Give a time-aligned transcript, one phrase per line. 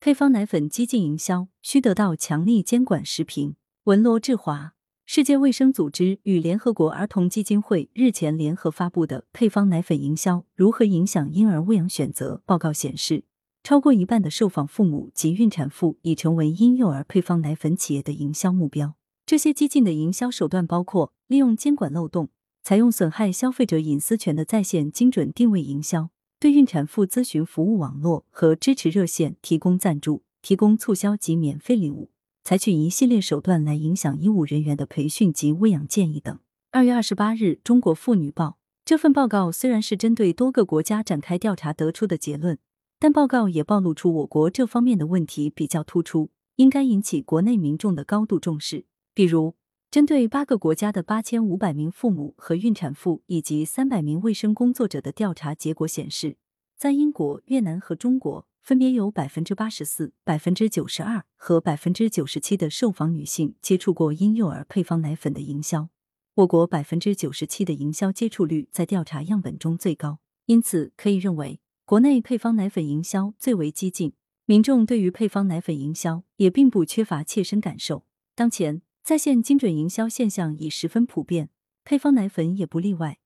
[0.00, 3.56] 配方奶粉激进营销需得到强力监管视频。
[3.82, 4.74] 文罗志华，
[5.04, 13.24] 世界卫生组织与联合国儿童基金会日前联合发布的《配方奶粉营销如何影响婴儿喂养选择》报告显示，
[13.64, 18.94] 超过一半的受访父母及孕产妇已成为婴幼儿配方奶粉企业的营销目标。
[19.26, 22.28] 这些激进的营销手段包括利用监管漏洞，
[22.62, 26.10] 采用损害消费者隐私权的在线精准定位营销。
[26.40, 32.10] 对孕产妇咨询服务网络和支持热线提供赞助、提供促销及免费礼物，
[32.44, 36.38] 采取一系列手段来影响医务人员的培训及喂养建议等。
[36.70, 38.46] 二月二十八日，《中国妇女报》
[38.84, 42.56] 这份报告虽然是针对多个国家展开调查得出的结论，
[43.00, 48.84] 但报告也暴露出我国这方面的问题比较突出，应该引起国内民众的高度重视。
[49.12, 49.56] 比如，
[49.98, 56.36] 针对八个国家的八千五百名父母和孕产妇以及三百名卫生工作者的调查结果显示，
[56.76, 65.88] 在英国、越南和中国，分别有百分之八十四、百分之九十二和百分之九十七的受访女性接触过婴幼儿配方奶粉的营销。
[66.36, 74.12] 我国百分之九十七的营销接触率在调查样本中最高，因此可以认为，国内配方奶粉营销最为激进。
[74.46, 78.04] 民众对于配方奶粉营销也并不缺乏切身感受。
[78.36, 78.82] 当前。
[79.08, 81.48] 在线精准营销现象已十分普遍，
[81.82, 83.18] 配方奶粉也不例外。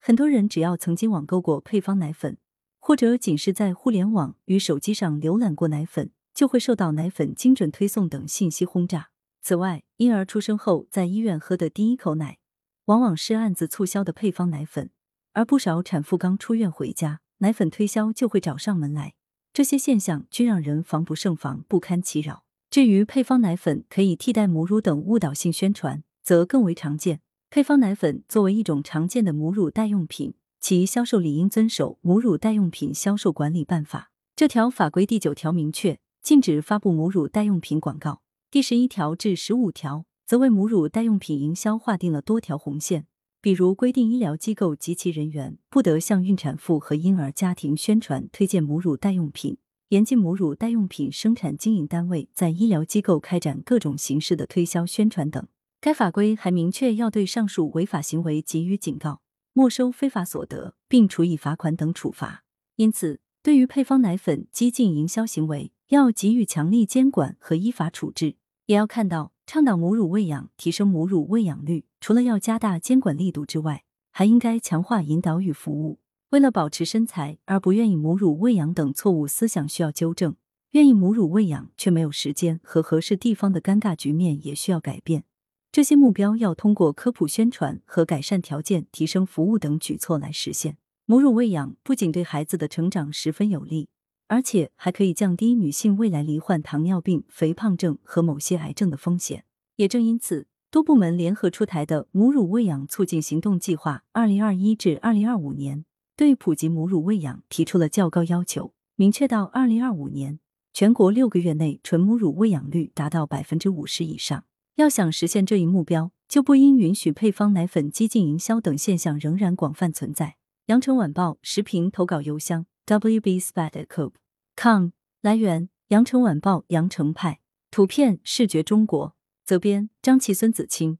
[0.00, 2.38] 很多人只要曾经网购过配方奶粉，
[2.78, 9.10] 或者仅是在互联网与手机上浏览过奶粉，就会受到奶粉精准推送等信息轰炸。
[9.42, 12.38] 此外，婴儿出生后在医院喝的第一口奶，
[12.86, 14.90] 往往是案子促销的配方奶粉，
[15.34, 19.12] 而不少产妇刚出院回家，奶粉推销就会找上门来。
[19.52, 22.44] 这些现象均让人防不胜防，不堪其扰。
[22.70, 27.22] 至于配方奶粉可以替代母乳等误导性宣传，则更为常见。
[27.48, 34.10] 配方奶粉作为一种常见的母乳代用品，其销售理应遵守《母乳代用品销售管理办法》。
[34.36, 43.06] 这条法规第九条明确禁止发布母乳代用品广告，第十一条至十五条则为母乳代用品营销划定了多条红线，
[43.40, 49.56] 比如规定医疗机构及其人员不得向孕产妇和婴儿家庭宣传推荐母乳代用品。
[49.88, 55.46] 严禁母乳代用品生产经营单位在医疗机构开展各种形式的推销宣传等。
[55.80, 59.22] 该法规还明确要对上述违法行为给予警告、
[59.54, 62.44] 没收非法所得，并处以罚款等处罚。
[62.76, 68.36] 因此，对于配方奶粉激进营销行为，要给予强力监管和依法处置。
[68.66, 76.00] 也要看到，倡导母乳喂养、提升母乳喂养率，除了要加大监管力度之外，还应该强化引导与服务。
[76.30, 80.36] 为了保持身材而不愿意母乳喂养等错误思想需要纠正，
[80.72, 85.24] 愿意母乳喂养却没有时间和合适地方的尴尬局面也需要改变。
[85.72, 90.76] 这些目标要通过科普宣传和改善条件、提升服务等举措来实现。
[91.06, 93.88] 母乳喂养不仅对孩子的成长十分有利，
[94.26, 99.44] 而且还可以降低女性未来罹患糖尿病、肥胖症和某些癌症的风险。
[99.76, 105.86] 也正因此，多部门联合出台的母乳喂养促进行动计划（二零二一至二零二五年）。
[106.18, 110.40] 对普及母乳喂养提出了较高要求，明确到二零二五年
[110.72, 114.44] 全国六个月内纯母乳喂养率达到百分之五十以上。
[114.74, 120.34] 要想实现这一目标，就不应允许配方奶粉激进营销等现象仍然广泛存在。
[120.66, 124.88] 羊城晚报时评投稿邮箱：wbspat@coop.com。
[125.22, 127.38] 来源：羊城晚报羊城派。
[127.70, 129.14] 图片：视觉中国。
[129.44, 130.98] 责编：张琪、孙子清。